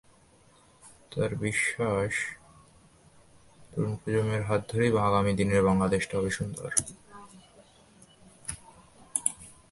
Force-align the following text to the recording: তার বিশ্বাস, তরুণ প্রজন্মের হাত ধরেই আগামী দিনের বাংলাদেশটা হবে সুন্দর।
তার 1.11 1.31
বিশ্বাস, 1.35 2.13
তরুণ 3.71 3.93
প্রজন্মের 3.95 4.43
হাত 4.43 4.61
ধরেই 4.69 4.91
আগামী 5.07 5.31
দিনের 5.35 5.61
বাংলাদেশটা 5.63 6.13
হবে 6.17 6.31
সুন্দর। 6.31 6.69